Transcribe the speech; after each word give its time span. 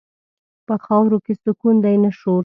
په 0.65 0.75
خاورو 0.85 1.17
کې 1.25 1.33
سکون 1.43 1.75
دی، 1.83 1.95
نه 2.03 2.11
شور. 2.17 2.39